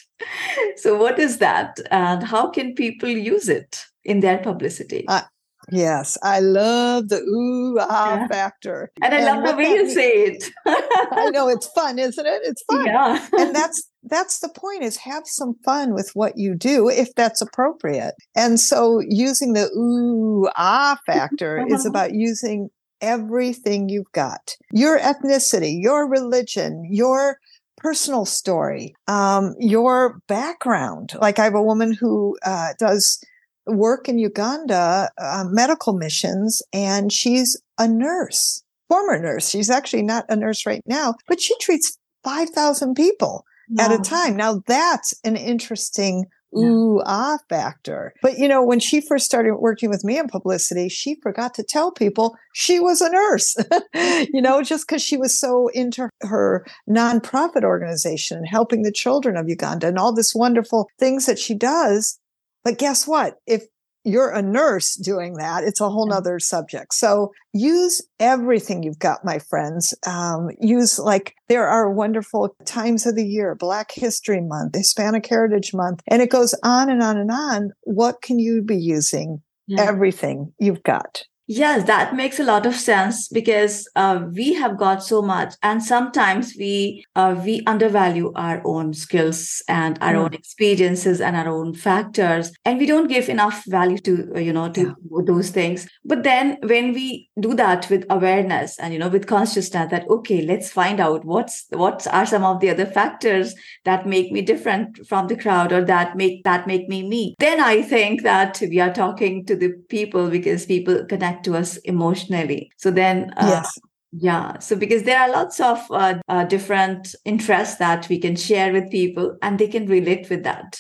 so, 0.76 0.96
what 0.96 1.19
is 1.19 1.38
that, 1.38 1.79
and 1.90 2.23
how 2.23 2.50
can 2.50 2.75
people 2.75 3.08
use 3.08 3.49
it 3.49 3.84
in 4.05 4.20
their 4.20 4.38
publicity? 4.38 5.06
Uh, 5.08 5.23
yes, 5.70 6.19
I 6.23 6.40
love 6.40 7.08
the 7.08 7.20
ooh 7.23 7.78
ah 7.81 8.17
yeah. 8.17 8.26
factor, 8.28 8.90
and 9.02 9.14
I 9.14 9.19
and 9.19 9.26
love 9.26 9.49
the 9.49 9.56
way 9.56 9.70
you 9.70 9.90
say 9.90 10.11
it. 10.25 10.44
I 10.67 11.31
know 11.31 11.49
it's 11.49 11.69
fun, 11.69 11.99
isn't 11.99 12.26
it? 12.26 12.43
It's 12.44 12.62
fun, 12.70 12.85
yeah. 12.85 13.26
and 13.38 13.55
that's 13.55 13.88
that's 14.12 14.40
the 14.40 14.49
point: 14.49 14.83
is 14.83 14.99
have 14.99 15.26
some 15.26 15.54
fun 15.64 15.95
with 15.95 16.11
what 16.14 16.35
you 16.37 16.54
do 16.54 16.88
if 16.88 17.14
that's 17.14 17.40
appropriate. 17.40 18.14
And 18.37 18.61
so, 18.61 19.00
using 19.00 19.54
the 19.54 19.71
ooh 19.76 20.49
ah 20.57 20.99
factor 21.07 21.64
is 21.69 21.87
about 21.87 22.14
using 22.14 22.69
everything 23.00 23.88
you've 23.88 24.12
got 24.12 24.57
your 24.73 24.99
ethnicity, 25.00 25.76
your 25.81 26.09
religion, 26.09 26.88
your 26.88 27.38
personal 27.76 28.25
story, 28.25 28.95
um, 29.09 29.54
your 29.59 30.21
background. 30.28 31.12
Like 31.21 31.38
I 31.38 31.45
have 31.45 31.54
a 31.54 31.62
woman 31.62 31.92
who 31.92 32.38
uh, 32.45 32.75
does 32.78 33.23
work 33.66 34.09
in 34.09 34.19
Uganda, 34.19 35.11
uh, 35.19 35.45
medical 35.49 35.92
missions, 35.92 36.62
and 36.73 37.12
she's 37.12 37.61
a 37.78 37.88
nurse, 37.88 38.62
former 38.88 39.19
nurse. 39.19 39.49
She's 39.49 39.71
actually 39.71 40.02
not 40.02 40.25
a 40.28 40.37
nurse 40.37 40.64
right 40.64 40.83
now, 40.87 41.14
but 41.26 41.40
she 41.40 41.57
treats 41.59 41.99
5,000 42.25 42.95
people 42.95 43.45
at 43.78 43.92
a 43.92 43.99
time. 43.99 44.37
Now 44.37 44.62
that's 44.66 45.14
an 45.25 45.37
interesting 45.37 46.26
ooh 46.57 47.00
ah 47.07 47.38
factor. 47.49 48.12
But 48.23 48.38
you 48.38 48.49
know, 48.49 48.62
when 48.62 48.81
she 48.81 49.00
first 49.00 49.25
started 49.25 49.57
working 49.57 49.90
with 49.90 50.04
me 50.04 50.19
in 50.19 50.28
publicity, 50.28 50.88
she 50.88 51.16
forgot 51.23 51.54
to 51.54 51.62
tell 51.62 51.90
people 51.90 52.37
she 52.52 52.78
was 52.78 53.00
a 53.00 53.11
nurse, 53.11 53.57
you 54.33 54.42
know, 54.42 54.62
just 54.62 54.87
because 54.87 55.02
she 55.02 55.16
was 55.16 55.38
so 55.38 55.69
into 55.69 56.09
her 56.23 56.66
nonprofit 56.88 57.64
organization 57.64 58.38
and 58.38 58.49
helping 58.49 58.83
the 58.83 58.92
children 58.92 59.37
of 59.37 59.49
Uganda 59.49 59.88
and 59.88 59.99
all 59.99 60.14
this 60.14 60.35
wonderful 60.35 60.88
things 60.99 61.26
that 61.26 61.38
she 61.38 61.54
does. 61.54 62.19
But 62.64 62.78
guess 62.78 63.09
what? 63.09 63.38
If 63.47 63.64
you're 64.04 64.30
a 64.30 64.42
nurse 64.42 64.94
doing 64.94 65.35
that, 65.35 65.64
it's 65.64 65.80
a 65.80 65.88
whole 65.88 66.09
nother 66.09 66.38
subject. 66.38 66.94
So 66.94 67.32
use 67.52 68.02
everything 68.18 68.82
you've 68.82 68.99
got, 68.99 69.25
my 69.25 69.38
friends. 69.38 69.94
Um, 70.06 70.49
use 70.61 70.99
like 70.99 71.35
there 71.49 71.66
are 71.66 71.92
wonderful 71.92 72.54
times 72.64 73.06
of 73.06 73.16
the 73.16 73.26
year, 73.26 73.54
Black 73.54 73.92
History 73.92 74.40
Month, 74.40 74.75
Hispanic 74.75 75.26
Heritage 75.26 75.73
Month, 75.75 76.00
and 76.09 76.23
it 76.23 76.30
goes 76.30 76.54
on 76.62 76.90
and 76.90 77.02
on 77.02 77.16
and 77.16 77.30
on. 77.30 77.71
What 77.82 78.23
can 78.23 78.38
you 78.38 78.62
be 78.62 78.76
using? 78.76 79.42
Yeah. 79.66 79.82
Everything 79.82 80.52
you've 80.59 80.82
got. 80.82 81.23
Yes, 81.49 81.84
that 81.87 82.14
makes 82.14 82.38
a 82.38 82.44
lot 82.44 82.66
of 82.66 82.75
sense 82.75 83.26
because 83.28 83.88
uh, 83.96 84.26
we 84.32 84.54
have 84.54 84.78
got 84.78 85.02
so 85.02 85.20
much, 85.20 85.54
and 85.62 85.82
sometimes 85.82 86.54
we 86.56 87.04
uh, 87.16 87.34
we 87.44 87.62
undervalue 87.66 88.32
our 88.37 88.62
own 88.64 88.94
skills 88.94 89.61
and 89.66 89.99
our 90.00 90.14
mm. 90.14 90.25
own 90.25 90.34
experiences 90.34 91.20
and 91.20 91.34
our 91.34 91.49
own 91.49 91.75
factors, 91.75 92.52
and 92.64 92.78
we 92.78 92.87
don't 92.87 93.08
give 93.08 93.28
enough 93.28 93.64
value 93.66 93.99
to 93.99 94.32
uh, 94.37 94.38
you 94.38 94.52
know 94.52 94.70
to 94.70 94.80
yeah. 94.80 95.22
those 95.26 95.50
things. 95.50 95.88
But 96.04 96.22
then 96.22 96.58
when 96.62 96.92
we 96.92 97.28
do 97.40 97.54
that 97.54 97.90
with 97.90 98.06
awareness 98.08 98.78
and 98.78 98.92
you 98.92 99.00
know 99.00 99.08
with 99.08 99.26
consciousness, 99.26 99.90
that 99.90 100.08
okay, 100.08 100.42
let's 100.42 100.70
find 100.70 101.00
out 101.00 101.25
what's 101.25 101.66
what 101.70 102.06
are 102.06 102.25
some 102.25 102.44
of 102.44 102.61
the 102.61 102.70
other 102.70 102.87
factors 102.87 103.52
that 103.84 104.06
make 104.06 104.30
me 104.30 104.42
different 104.42 105.04
from 105.08 105.26
the 105.26 105.37
crowd 105.37 105.72
or 105.72 105.84
that 105.84 106.16
make 106.16 106.44
that 106.44 106.68
make 106.68 106.88
me 106.88 107.02
me. 107.06 107.34
Then 107.40 107.61
I 107.61 107.82
think 107.82 108.22
that 108.22 108.61
we 108.61 108.78
are 108.78 108.94
talking 108.94 109.44
to 109.46 109.56
the 109.56 109.72
people 109.88 110.30
because 110.30 110.66
people 110.66 111.04
connect 111.04 111.32
to 111.43 111.57
us 111.57 111.77
emotionally. 111.79 112.71
So 112.77 112.91
then, 112.91 113.33
uh, 113.37 113.49
yes. 113.49 113.79
Yeah. 114.15 114.59
So 114.59 114.77
because 114.77 115.05
there 115.05 115.19
are 115.19 115.31
lots 115.31 115.59
of 115.59 115.79
uh, 115.91 116.19
uh, 116.29 116.45
different 116.45 117.15
interests 117.25 117.77
that 117.77 118.07
we 118.11 118.19
can 118.19 118.37
share 118.37 118.71
with 118.71 118.91
people 118.91 119.39
and 119.41 119.59
they 119.59 119.69
can 119.69 119.87
relate 119.87 120.29
with 120.29 120.43
that. 120.45 120.79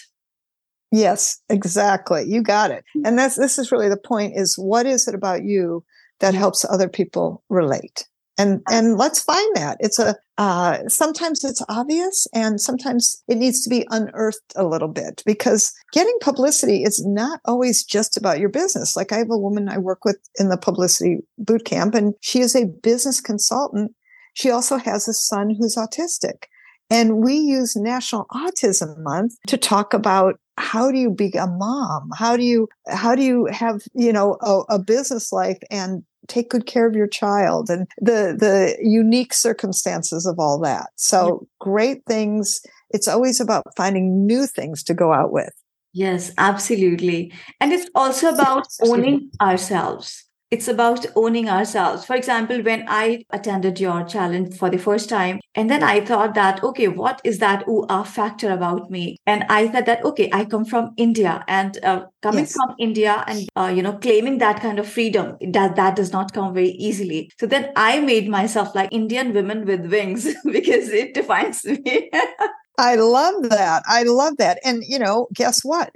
Yes, 0.90 1.40
exactly. 1.48 2.24
You 2.28 2.42
got 2.42 2.70
it. 2.70 2.84
And 3.06 3.18
that's 3.18 3.36
this 3.36 3.58
is 3.58 3.72
really 3.72 3.88
the 3.88 3.96
point 3.96 4.34
is 4.36 4.58
what 4.58 4.84
is 4.84 5.08
it 5.08 5.14
about 5.14 5.44
you 5.44 5.82
that 6.20 6.34
helps 6.34 6.66
other 6.66 6.90
people 6.90 7.42
relate? 7.48 8.06
And 8.38 8.62
and 8.70 8.96
let's 8.96 9.22
find 9.22 9.56
that. 9.56 9.76
It's 9.80 9.98
a 9.98 10.16
uh, 10.38 10.88
sometimes 10.88 11.44
it's 11.44 11.62
obvious 11.68 12.26
and 12.34 12.60
sometimes 12.60 13.22
it 13.28 13.36
needs 13.36 13.62
to 13.62 13.70
be 13.70 13.86
unearthed 13.90 14.52
a 14.56 14.66
little 14.66 14.88
bit 14.88 15.22
because 15.26 15.72
getting 15.92 16.16
publicity 16.20 16.82
is 16.82 17.04
not 17.06 17.40
always 17.44 17.84
just 17.84 18.16
about 18.16 18.40
your 18.40 18.48
business. 18.48 18.96
Like 18.96 19.12
i 19.12 19.18
have 19.18 19.30
a 19.30 19.38
woman 19.38 19.68
i 19.68 19.78
work 19.78 20.04
with 20.04 20.18
in 20.38 20.48
the 20.48 20.56
publicity 20.56 21.18
boot 21.38 21.64
camp 21.64 21.94
and 21.94 22.14
she 22.20 22.40
is 22.40 22.56
a 22.56 22.66
business 22.66 23.20
consultant. 23.20 23.92
She 24.34 24.50
also 24.50 24.78
has 24.78 25.06
a 25.06 25.12
son 25.12 25.50
who's 25.50 25.76
autistic. 25.76 26.44
And 26.90 27.18
we 27.18 27.34
use 27.34 27.76
national 27.76 28.26
autism 28.32 28.98
month 28.98 29.34
to 29.46 29.56
talk 29.56 29.94
about 29.94 30.38
how 30.58 30.90
do 30.90 30.98
you 30.98 31.10
be 31.10 31.32
a 31.38 31.46
mom? 31.46 32.10
How 32.14 32.36
do 32.36 32.42
you 32.42 32.68
how 32.88 33.14
do 33.14 33.22
you 33.22 33.46
have 33.46 33.82
you 33.94 34.12
know 34.12 34.38
a, 34.40 34.74
a 34.74 34.78
business 34.78 35.32
life 35.32 35.58
and 35.70 36.04
take 36.28 36.50
good 36.50 36.66
care 36.66 36.86
of 36.86 36.94
your 36.94 37.06
child 37.06 37.70
and 37.70 37.86
the 37.98 38.36
the 38.38 38.76
unique 38.80 39.34
circumstances 39.34 40.26
of 40.26 40.38
all 40.38 40.58
that. 40.60 40.90
So 40.96 41.40
yeah. 41.42 41.46
great 41.60 42.04
things. 42.06 42.60
It's 42.90 43.08
always 43.08 43.40
about 43.40 43.64
finding 43.76 44.26
new 44.26 44.46
things 44.46 44.82
to 44.84 44.94
go 44.94 45.12
out 45.12 45.32
with. 45.32 45.52
Yes 45.92 46.32
absolutely. 46.38 47.32
And 47.60 47.72
it's 47.72 47.90
also 47.94 48.28
about 48.34 48.66
owning 48.82 49.30
ourselves 49.40 50.24
it's 50.52 50.68
about 50.68 51.06
owning 51.16 51.48
ourselves. 51.48 52.04
For 52.04 52.14
example, 52.14 52.60
when 52.62 52.84
I 52.86 53.24
attended 53.30 53.80
your 53.80 54.04
challenge 54.04 54.54
for 54.54 54.68
the 54.68 54.76
first 54.78 55.08
time, 55.08 55.40
and 55.54 55.70
then 55.70 55.82
I 55.82 56.04
thought 56.04 56.34
that, 56.34 56.62
okay, 56.62 56.88
what 56.88 57.22
is 57.24 57.38
that 57.38 57.66
ooh 57.66 57.86
ah 57.88 58.02
factor 58.02 58.52
about 58.52 58.90
me? 58.90 59.16
And 59.26 59.44
I 59.48 59.72
said 59.72 59.86
that, 59.86 60.04
okay, 60.04 60.28
I 60.30 60.44
come 60.44 60.66
from 60.66 60.92
India, 60.98 61.42
and 61.48 61.82
uh, 61.82 62.04
coming 62.20 62.44
yes. 62.44 62.52
from 62.52 62.74
India 62.78 63.24
and 63.26 63.48
uh, 63.56 63.72
you 63.74 63.82
know 63.82 63.94
claiming 63.94 64.38
that 64.38 64.60
kind 64.60 64.78
of 64.78 64.86
freedom 64.86 65.36
that 65.52 65.74
that 65.76 65.96
does 65.96 66.12
not 66.12 66.34
come 66.34 66.52
very 66.52 66.74
easily. 66.88 67.30
So 67.40 67.46
then 67.46 67.72
I 67.74 68.00
made 68.00 68.28
myself 68.28 68.74
like 68.74 68.92
Indian 68.92 69.32
women 69.32 69.64
with 69.64 69.90
wings 69.90 70.28
because 70.44 70.90
it 70.90 71.14
defines 71.14 71.64
me. 71.64 72.10
I 72.78 72.96
love 72.96 73.48
that. 73.48 73.82
I 73.86 74.02
love 74.02 74.36
that. 74.36 74.58
And 74.64 74.84
you 74.86 74.98
know, 74.98 75.28
guess 75.34 75.64
what? 75.64 75.92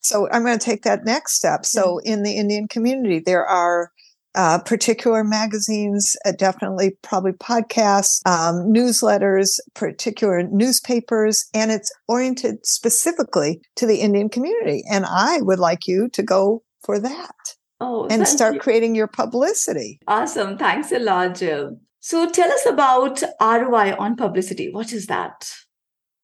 So 0.00 0.28
I'm 0.30 0.44
going 0.44 0.58
to 0.58 0.64
take 0.64 0.82
that 0.82 1.04
next 1.04 1.34
step. 1.34 1.66
So 1.66 1.98
in 1.98 2.22
the 2.22 2.36
Indian 2.36 2.68
community, 2.68 3.18
there 3.18 3.44
are 3.44 3.90
uh, 4.34 4.58
particular 4.60 5.24
magazines, 5.24 6.16
uh, 6.24 6.32
definitely 6.32 6.96
probably 7.02 7.32
podcasts, 7.32 8.20
um, 8.26 8.72
newsletters, 8.72 9.58
particular 9.74 10.42
newspapers, 10.42 11.46
and 11.54 11.70
it's 11.70 11.92
oriented 12.08 12.64
specifically 12.64 13.60
to 13.76 13.86
the 13.86 14.00
Indian 14.00 14.28
community. 14.28 14.84
And 14.90 15.04
I 15.06 15.40
would 15.40 15.58
like 15.58 15.86
you 15.86 16.08
to 16.10 16.22
go 16.22 16.62
for 16.82 16.98
that. 16.98 17.34
Oh, 17.80 18.08
and 18.08 18.26
start 18.26 18.54
you. 18.54 18.60
creating 18.60 18.94
your 18.94 19.06
publicity. 19.06 20.00
Awesome. 20.08 20.58
Thanks 20.58 20.90
a 20.90 20.98
lot, 20.98 21.36
Jill. 21.36 21.78
So 22.00 22.28
tell 22.28 22.50
us 22.50 22.66
about 22.66 23.22
ROI 23.40 23.94
on 23.98 24.16
publicity. 24.16 24.68
What 24.72 24.92
is 24.92 25.06
that? 25.06 25.48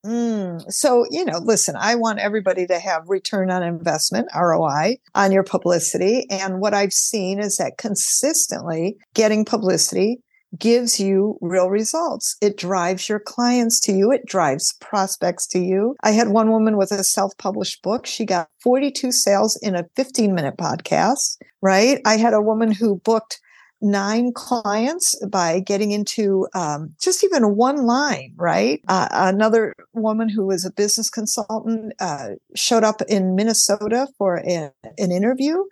Mm, 0.04 0.70
so, 0.70 1.06
you 1.10 1.24
know, 1.24 1.38
listen, 1.38 1.76
I 1.78 1.94
want 1.94 2.18
everybody 2.18 2.66
to 2.66 2.78
have 2.78 3.08
return 3.08 3.50
on 3.50 3.62
investment, 3.62 4.28
ROI, 4.36 4.98
on 5.14 5.32
your 5.32 5.42
publicity. 5.42 6.26
And 6.30 6.60
what 6.60 6.74
I've 6.74 6.92
seen 6.92 7.40
is 7.40 7.56
that 7.56 7.78
consistently 7.78 8.96
getting 9.14 9.44
publicity 9.46 10.18
gives 10.58 11.00
you 11.00 11.36
real 11.40 11.68
results. 11.68 12.36
It 12.40 12.56
drives 12.56 13.08
your 13.08 13.18
clients 13.18 13.80
to 13.80 13.92
you. 13.92 14.12
It 14.12 14.26
drives 14.26 14.74
prospects 14.80 15.46
to 15.48 15.58
you. 15.58 15.96
I 16.02 16.10
had 16.10 16.28
one 16.28 16.50
woman 16.50 16.76
with 16.76 16.92
a 16.92 17.02
self-published 17.02 17.82
book. 17.82 18.06
She 18.06 18.24
got 18.24 18.48
42 18.62 19.10
sales 19.10 19.58
in 19.62 19.74
a 19.74 19.86
15 19.96 20.34
minute 20.34 20.56
podcast, 20.56 21.38
right? 21.60 22.00
I 22.04 22.18
had 22.18 22.34
a 22.34 22.42
woman 22.42 22.72
who 22.72 23.00
booked 23.04 23.40
nine 23.84 24.32
clients 24.32 25.14
by 25.26 25.60
getting 25.60 25.92
into 25.92 26.48
um, 26.54 26.94
just 27.00 27.22
even 27.22 27.54
one 27.54 27.86
line, 27.86 28.32
right? 28.36 28.80
Uh, 28.88 29.08
another 29.12 29.74
woman 29.92 30.28
who 30.28 30.46
was 30.46 30.64
a 30.64 30.72
business 30.72 31.10
consultant 31.10 31.92
uh, 32.00 32.30
showed 32.56 32.82
up 32.82 33.02
in 33.08 33.36
Minnesota 33.36 34.08
for 34.16 34.38
a, 34.38 34.72
an 34.98 35.12
interview 35.12 35.62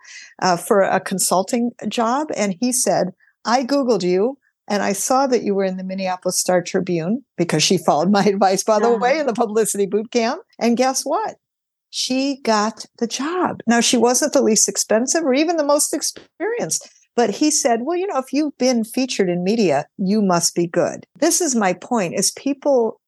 uh, 0.41 0.57
for 0.57 0.83
a 0.83 1.01
consulting 1.01 1.73
job. 1.89 2.29
And 2.37 2.55
he 2.61 2.71
said, 2.71 3.15
I 3.45 3.65
Googled 3.65 4.03
you. 4.03 4.39
And 4.69 4.83
I 4.83 4.93
saw 4.93 5.27
that 5.27 5.43
you 5.43 5.55
were 5.55 5.65
in 5.65 5.77
the 5.77 5.85
Minneapolis 5.85 6.39
Star 6.39 6.63
Tribune 6.63 7.25
because 7.37 7.63
she 7.63 7.79
followed 7.79 8.11
my 8.11 8.25
advice, 8.27 8.63
by 8.63 8.79
the 8.79 8.97
way, 8.97 9.19
in 9.19 9.27
the 9.27 9.33
publicity 9.33 9.87
boot 9.87 10.11
camp. 10.11 10.43
And 10.59 10.77
guess 10.77 11.03
what? 11.03 11.37
She 11.91 12.41
got 12.43 12.87
the 12.99 13.07
job. 13.07 13.61
Now, 13.67 13.81
she 13.81 13.97
wasn't 13.97 14.33
the 14.33 14.43
least 14.43 14.69
expensive 14.69 15.25
or 15.25 15.35
even 15.35 15.57
the 15.57 15.65
most 15.65 15.93
experienced 15.93 16.89
but 17.15 17.31
he 17.31 17.51
said, 17.51 17.81
well, 17.83 17.97
you 17.97 18.07
know, 18.07 18.19
if 18.19 18.33
you've 18.33 18.57
been 18.59 18.85
featured 18.85 19.29
in 19.29 19.45
media, 19.45 19.87
you 19.99 20.23
must 20.23 20.55
be 20.55 20.67
good. 20.67 21.07
This 21.21 21.41
is 21.41 21.55
my 21.55 21.73
point 21.75 22.15
is 22.15 22.31
people 22.33 23.01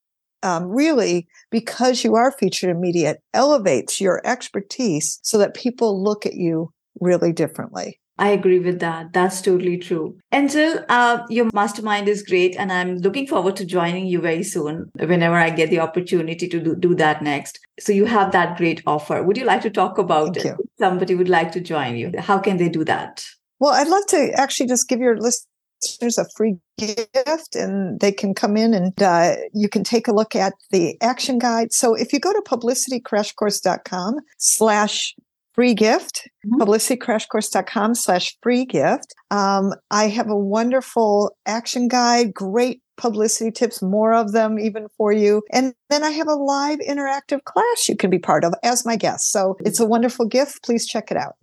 um, 0.42 0.66
really, 0.66 1.26
because 1.50 2.04
you 2.04 2.14
are 2.16 2.30
featured 2.30 2.70
in 2.70 2.80
media, 2.80 3.12
it 3.12 3.22
elevates 3.32 4.00
your 4.00 4.20
expertise 4.26 5.18
so 5.22 5.38
that 5.38 5.54
people 5.54 6.02
look 6.02 6.26
at 6.26 6.34
you 6.34 6.70
really 7.00 7.32
differently. 7.32 7.98
I 8.16 8.28
agree 8.28 8.60
with 8.60 8.78
that. 8.78 9.12
That's 9.12 9.42
totally 9.42 9.76
true. 9.76 10.16
Angel, 10.30 10.84
uh, 10.88 11.24
your 11.28 11.50
mastermind 11.52 12.06
is 12.06 12.22
great, 12.22 12.54
and 12.56 12.70
I'm 12.72 12.98
looking 12.98 13.26
forward 13.26 13.56
to 13.56 13.64
joining 13.64 14.06
you 14.06 14.20
very 14.20 14.44
soon 14.44 14.90
whenever 14.94 15.34
I 15.34 15.50
get 15.50 15.70
the 15.70 15.80
opportunity 15.80 16.46
to 16.46 16.60
do, 16.60 16.76
do 16.76 16.94
that 16.94 17.22
next. 17.22 17.58
So 17.80 17.92
you 17.92 18.04
have 18.04 18.30
that 18.30 18.56
great 18.56 18.82
offer. 18.86 19.22
Would 19.24 19.36
you 19.36 19.44
like 19.44 19.62
to 19.62 19.70
talk 19.70 19.98
about 19.98 20.36
Thank 20.36 20.46
it? 20.46 20.56
You. 20.58 20.64
somebody 20.78 21.16
would 21.16 21.28
like 21.28 21.50
to 21.52 21.60
join 21.60 21.96
you. 21.96 22.12
How 22.18 22.38
can 22.38 22.56
they 22.58 22.68
do 22.68 22.84
that? 22.84 23.24
Well, 23.64 23.72
I'd 23.72 23.88
love 23.88 24.04
to 24.08 24.30
actually 24.34 24.66
just 24.66 24.90
give 24.90 25.00
your 25.00 25.16
listeners 25.16 26.18
a 26.18 26.26
free 26.36 26.56
gift 26.76 27.56
and 27.56 27.98
they 27.98 28.12
can 28.12 28.34
come 28.34 28.58
in 28.58 28.74
and 28.74 29.02
uh, 29.02 29.36
you 29.54 29.70
can 29.70 29.82
take 29.82 30.06
a 30.06 30.12
look 30.12 30.36
at 30.36 30.52
the 30.70 31.00
action 31.00 31.38
guide. 31.38 31.72
So 31.72 31.94
if 31.94 32.12
you 32.12 32.20
go 32.20 32.30
to 32.30 32.42
publicitycrashcourse.com 32.46 34.16
slash 34.36 35.14
free 35.54 35.72
gift, 35.72 36.28
mm-hmm. 36.46 36.60
publicitycrashcourse.com 36.60 37.94
slash 37.94 38.36
free 38.42 38.66
gift, 38.66 39.14
um, 39.30 39.72
I 39.90 40.08
have 40.08 40.28
a 40.28 40.36
wonderful 40.36 41.34
action 41.46 41.88
guide, 41.88 42.34
great 42.34 42.82
publicity 42.98 43.50
tips, 43.50 43.80
more 43.80 44.12
of 44.12 44.32
them 44.32 44.58
even 44.58 44.88
for 44.98 45.10
you. 45.10 45.40
And 45.50 45.72
then 45.88 46.04
I 46.04 46.10
have 46.10 46.28
a 46.28 46.34
live 46.34 46.80
interactive 46.80 47.42
class 47.44 47.88
you 47.88 47.96
can 47.96 48.10
be 48.10 48.18
part 48.18 48.44
of 48.44 48.52
as 48.62 48.84
my 48.84 48.96
guest. 48.96 49.32
So 49.32 49.56
it's 49.60 49.80
a 49.80 49.86
wonderful 49.86 50.26
gift. 50.26 50.62
Please 50.62 50.86
check 50.86 51.10
it 51.10 51.16
out. 51.16 51.36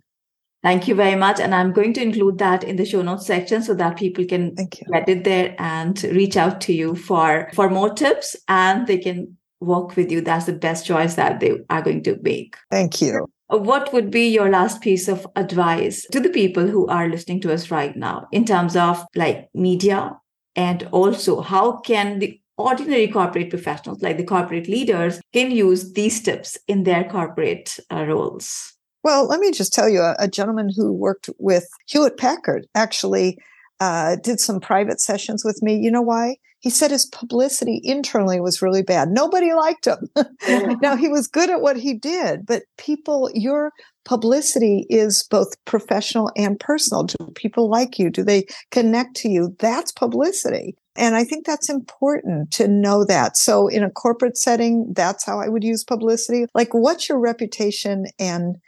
Thank 0.62 0.86
you 0.86 0.94
very 0.94 1.16
much. 1.16 1.40
And 1.40 1.54
I'm 1.54 1.72
going 1.72 1.92
to 1.94 2.02
include 2.02 2.38
that 2.38 2.62
in 2.62 2.76
the 2.76 2.84
show 2.84 3.02
notes 3.02 3.26
section 3.26 3.62
so 3.62 3.74
that 3.74 3.96
people 3.96 4.24
can 4.24 4.54
get 4.54 5.08
it 5.08 5.24
there 5.24 5.56
and 5.58 6.00
reach 6.04 6.36
out 6.36 6.60
to 6.62 6.72
you 6.72 6.94
for, 6.94 7.50
for 7.54 7.68
more 7.68 7.92
tips 7.92 8.36
and 8.46 8.86
they 8.86 8.98
can 8.98 9.36
work 9.60 9.96
with 9.96 10.10
you. 10.10 10.20
That's 10.20 10.46
the 10.46 10.52
best 10.52 10.86
choice 10.86 11.14
that 11.14 11.40
they 11.40 11.58
are 11.68 11.82
going 11.82 12.04
to 12.04 12.18
make. 12.22 12.56
Thank 12.70 13.02
you. 13.02 13.26
What 13.48 13.92
would 13.92 14.10
be 14.10 14.28
your 14.28 14.50
last 14.50 14.80
piece 14.80 15.08
of 15.08 15.26
advice 15.36 16.06
to 16.12 16.20
the 16.20 16.30
people 16.30 16.66
who 16.66 16.86
are 16.86 17.08
listening 17.08 17.40
to 17.42 17.52
us 17.52 17.70
right 17.70 17.94
now 17.96 18.28
in 18.32 18.44
terms 18.44 18.76
of 18.76 19.04
like 19.14 19.48
media 19.54 20.16
and 20.56 20.88
also 20.92 21.40
how 21.40 21.78
can 21.78 22.18
the 22.18 22.40
ordinary 22.56 23.08
corporate 23.08 23.50
professionals 23.50 24.00
like 24.02 24.16
the 24.16 24.24
corporate 24.24 24.68
leaders 24.68 25.20
can 25.32 25.50
use 25.50 25.92
these 25.92 26.22
tips 26.22 26.56
in 26.68 26.84
their 26.84 27.04
corporate 27.04 27.78
uh, 27.90 28.04
roles? 28.04 28.74
Well, 29.02 29.26
let 29.26 29.40
me 29.40 29.50
just 29.50 29.72
tell 29.72 29.88
you 29.88 30.00
a, 30.00 30.14
a 30.18 30.28
gentleman 30.28 30.70
who 30.74 30.92
worked 30.92 31.28
with 31.38 31.66
Hewlett 31.86 32.16
Packard 32.16 32.66
actually 32.74 33.38
uh, 33.80 34.16
did 34.22 34.38
some 34.38 34.60
private 34.60 35.00
sessions 35.00 35.44
with 35.44 35.60
me. 35.60 35.76
You 35.76 35.90
know 35.90 36.02
why? 36.02 36.36
He 36.60 36.70
said 36.70 36.92
his 36.92 37.06
publicity 37.06 37.80
internally 37.82 38.40
was 38.40 38.62
really 38.62 38.82
bad. 38.82 39.08
Nobody 39.08 39.52
liked 39.52 39.88
him. 39.88 40.08
now, 40.80 40.94
he 40.94 41.08
was 41.08 41.26
good 41.26 41.50
at 41.50 41.60
what 41.60 41.76
he 41.76 41.92
did, 41.92 42.46
but 42.46 42.62
people, 42.78 43.28
your 43.34 43.72
publicity 44.04 44.86
is 44.88 45.26
both 45.28 45.48
professional 45.64 46.30
and 46.36 46.60
personal. 46.60 47.02
Do 47.02 47.32
people 47.34 47.68
like 47.68 47.98
you? 47.98 48.08
Do 48.10 48.22
they 48.22 48.46
connect 48.70 49.16
to 49.16 49.28
you? 49.28 49.56
That's 49.58 49.90
publicity. 49.90 50.76
And 50.94 51.16
I 51.16 51.24
think 51.24 51.44
that's 51.44 51.68
important 51.68 52.52
to 52.52 52.68
know 52.68 53.04
that. 53.06 53.36
So 53.36 53.66
in 53.66 53.82
a 53.82 53.90
corporate 53.90 54.36
setting, 54.36 54.92
that's 54.94 55.24
how 55.26 55.40
I 55.40 55.48
would 55.48 55.64
use 55.64 55.82
publicity. 55.82 56.46
Like, 56.54 56.68
what's 56.72 57.08
your 57.08 57.18
reputation 57.18 58.04
and 58.20 58.58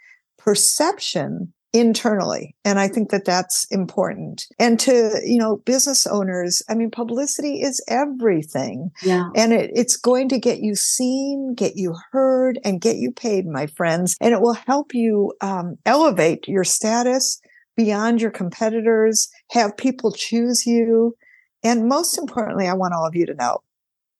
perception 0.45 1.51
internally. 1.73 2.55
And 2.63 2.79
i 2.79 2.87
think 2.87 3.09
that 3.09 3.25
that's 3.25 3.65
important. 3.69 4.45
And 4.59 4.79
to 4.81 5.19
you 5.25 5.37
know 5.37 5.57
business 5.65 6.07
owners 6.07 6.61
i 6.69 6.75
mean 6.75 6.89
publicity 6.89 7.61
is 7.61 7.83
everything. 7.89 8.91
Yeah. 9.03 9.29
And 9.35 9.51
it, 9.51 9.71
it's 9.73 9.97
going 9.97 10.29
to 10.29 10.39
get 10.39 10.59
you 10.59 10.75
seen 10.75 11.53
get 11.55 11.75
you 11.75 11.95
heard 12.11 12.59
and 12.63 12.79
get 12.79 12.95
you 12.97 13.11
paid 13.11 13.45
my 13.45 13.65
friends. 13.67 14.15
And 14.21 14.33
it 14.33 14.39
will 14.39 14.53
help 14.53 14.93
you 14.93 15.33
um, 15.41 15.77
elevate 15.85 16.47
your 16.47 16.63
status 16.63 17.41
beyond 17.75 18.21
your 18.21 18.31
competitors 18.31 19.27
have 19.51 19.75
people 19.75 20.13
choose 20.13 20.65
you. 20.65 21.17
And 21.63 21.89
most 21.89 22.17
importantly 22.17 22.67
i 22.67 22.73
want 22.73 22.93
all 22.93 23.05
of 23.05 23.15
you 23.15 23.25
to 23.25 23.33
know 23.33 23.57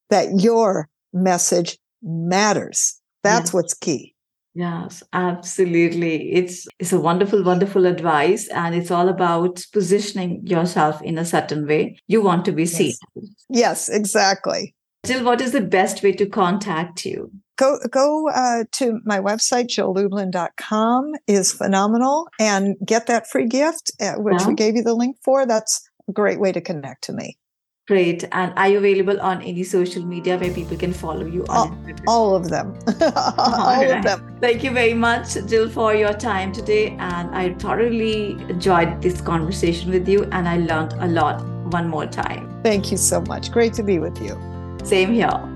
that 0.10 0.42
your 0.42 0.90
message 1.14 1.78
matters. 2.02 3.00
That's 3.24 3.54
yeah. 3.54 3.58
what's 3.58 3.74
key 3.74 4.15
Yes, 4.56 5.04
absolutely. 5.12 6.32
It's 6.32 6.66
it's 6.80 6.94
a 6.94 7.00
wonderful, 7.00 7.44
wonderful 7.44 7.86
advice, 7.86 8.48
and 8.48 8.74
it's 8.74 8.90
all 8.90 9.10
about 9.10 9.62
positioning 9.74 10.48
yourself 10.48 11.02
in 11.02 11.18
a 11.18 11.26
certain 11.26 11.68
way. 11.68 11.98
You 12.08 12.22
want 12.22 12.46
to 12.46 12.54
be 12.54 12.66
seen. 12.66 12.94
Yes, 13.16 13.30
yes 13.50 13.90
exactly. 13.90 14.74
Jill, 15.06 15.26
what 15.26 15.42
is 15.42 15.52
the 15.52 15.62
best 15.62 16.02
way 16.02 16.14
to 16.14 16.26
contact 16.26 17.06
you? 17.06 17.32
Go 17.58 17.80
go 17.92 18.30
uh, 18.30 18.64
to 18.74 19.02
my 19.04 19.20
website, 19.20 19.68
jilllublin.com 19.68 21.12
is 21.28 21.52
phenomenal 21.52 22.28
and 22.40 22.78
get 22.86 23.08
that 23.08 23.28
free 23.28 23.48
gift, 23.48 23.92
uh, 24.00 24.14
which 24.14 24.40
yeah. 24.40 24.48
we 24.48 24.54
gave 24.56 24.78
you 24.78 24.84
the 24.84 24.96
link 24.96 25.18
for. 25.22 25.46
That's 25.46 25.86
a 26.08 26.14
great 26.14 26.40
way 26.40 26.54
to 26.54 26.62
connect 26.62 27.04
to 27.06 27.14
me. 27.14 27.38
Great. 27.88 28.24
And 28.32 28.52
are 28.58 28.68
you 28.68 28.80
available 28.80 29.22
on 29.22 29.44
any 29.44 29.64
social 29.64 30.04
media 30.04 30.38
where 30.40 30.52
people 30.52 30.76
can 30.76 30.92
follow 30.92 31.26
you? 31.26 31.46
All, 31.50 31.78
all 32.08 32.36
of 32.36 32.50
them. 32.50 32.74
all 33.02 33.82
right. 33.82 33.98
of 33.98 34.04
them. 34.04 34.38
Thank 34.42 34.64
you 34.64 34.72
very 34.72 34.96
much, 34.96 35.36
Jill, 35.46 35.70
for 35.70 35.94
your 35.94 36.14
time 36.14 36.52
today. 36.52 36.98
And 37.00 37.36
I 37.36 37.54
thoroughly 37.54 38.32
enjoyed 38.50 39.02
this 39.04 39.22
conversation 39.22 39.92
with 39.92 40.08
you 40.08 40.24
and 40.32 40.48
I 40.50 40.58
learned 40.58 40.94
a 40.94 41.08
lot 41.08 41.46
one 41.72 41.88
more 41.88 42.08
time. 42.08 42.50
Thank 42.64 42.92
you 42.92 42.98
so 42.98 43.22
much. 43.22 43.52
Great 43.52 43.74
to 43.74 43.84
be 43.84 44.00
with 44.00 44.20
you. 44.20 44.36
Same 44.84 45.14
here. 45.14 45.55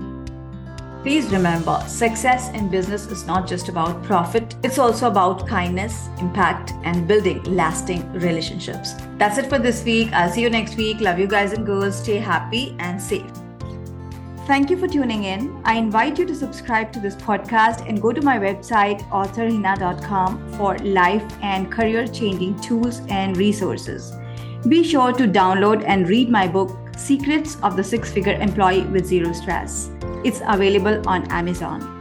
Please 1.02 1.30
remember, 1.32 1.82
success 1.88 2.50
in 2.50 2.68
business 2.68 3.06
is 3.06 3.24
not 3.24 3.48
just 3.48 3.70
about 3.70 4.02
profit, 4.02 4.54
it's 4.62 4.78
also 4.78 5.08
about 5.08 5.46
kindness, 5.48 6.10
impact, 6.18 6.74
and 6.84 7.08
building 7.08 7.42
lasting 7.44 8.12
relationships. 8.12 8.92
That's 9.16 9.38
it 9.38 9.46
for 9.46 9.58
this 9.58 9.82
week. 9.82 10.12
I'll 10.12 10.30
see 10.30 10.42
you 10.42 10.50
next 10.50 10.76
week. 10.76 11.00
Love 11.00 11.18
you 11.18 11.26
guys 11.26 11.54
and 11.54 11.64
girls. 11.64 11.98
Stay 11.98 12.18
happy 12.18 12.76
and 12.78 13.00
safe. 13.00 13.30
Thank 14.46 14.68
you 14.68 14.76
for 14.76 14.86
tuning 14.86 15.24
in. 15.24 15.62
I 15.64 15.76
invite 15.76 16.18
you 16.18 16.26
to 16.26 16.34
subscribe 16.34 16.92
to 16.92 17.00
this 17.00 17.16
podcast 17.16 17.88
and 17.88 18.02
go 18.02 18.12
to 18.12 18.20
my 18.20 18.38
website, 18.38 19.00
authorhina.com, 19.08 20.52
for 20.54 20.76
life 20.80 21.24
and 21.40 21.72
career 21.72 22.06
changing 22.08 22.60
tools 22.60 23.00
and 23.08 23.38
resources. 23.38 24.12
Be 24.68 24.84
sure 24.84 25.14
to 25.14 25.26
download 25.26 25.82
and 25.86 26.06
read 26.10 26.28
my 26.28 26.46
book, 26.46 26.76
Secrets 26.98 27.56
of 27.62 27.76
the 27.76 27.84
Six 27.84 28.12
Figure 28.12 28.34
Employee 28.34 28.82
with 28.82 29.06
Zero 29.06 29.32
Stress. 29.32 29.90
It's 30.22 30.42
available 30.46 31.00
on 31.08 31.30
Amazon. 31.30 31.99